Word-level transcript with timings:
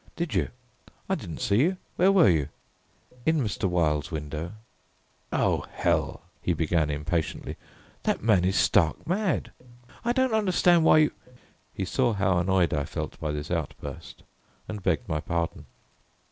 "Did 0.15 0.33
you? 0.33 0.49
I 1.07 1.13
didn't 1.13 1.41
see 1.41 1.57
you. 1.57 1.77
Where 1.95 2.11
were 2.11 2.27
you?" 2.27 2.49
"In 3.23 3.39
Mr. 3.39 3.69
Wilde's 3.69 4.09
window." 4.09 4.53
"Oh, 5.31 5.67
hell!" 5.73 6.23
he 6.41 6.53
began 6.53 6.89
impatiently, 6.89 7.55
"that 8.01 8.23
man 8.23 8.43
is 8.43 8.55
stark 8.55 9.05
mad! 9.05 9.51
I 10.03 10.11
don't 10.11 10.33
understand 10.33 10.85
why 10.85 10.97
you" 10.97 11.11
He 11.75 11.85
saw 11.85 12.13
how 12.13 12.39
annoyed 12.39 12.73
I 12.73 12.83
felt 12.83 13.19
by 13.19 13.31
this 13.31 13.51
outburst, 13.51 14.23
and 14.67 14.81
begged 14.81 15.07
my 15.07 15.19
pardon. 15.19 15.67